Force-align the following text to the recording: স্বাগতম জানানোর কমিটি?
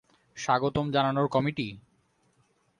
স্বাগতম 0.37 0.85
জানানোর 0.91 1.27
কমিটি? 1.27 1.67